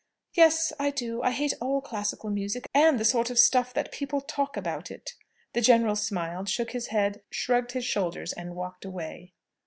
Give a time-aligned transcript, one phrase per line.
[0.33, 1.21] "Yes, I do.
[1.21, 5.13] I hate all classical music, and the sort of stuff that people talk about it."
[5.53, 9.35] The general smiled again, shook his head, shrugged his shoulders, and walked away.